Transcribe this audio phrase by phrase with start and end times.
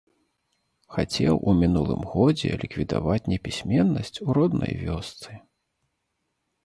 [0.95, 5.31] Хацеў у мінулым годзе ліквідаваць непісьменнасць у роднай вёсцы.